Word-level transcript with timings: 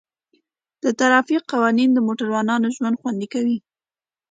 د 0.83 0.85
ټرافیک 0.99 1.41
قوانین 1.51 1.89
د 1.93 1.99
موټروانو 2.07 2.67
ژوند 2.75 2.99
خوندي 3.01 3.27
کوي. 3.33 3.57